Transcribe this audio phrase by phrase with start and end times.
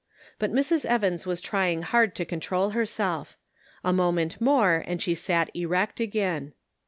[0.39, 0.83] Bat Mrs.
[0.89, 3.37] Evaus was trying hard to control herself.
[3.83, 6.53] A moment more and she sat erect again.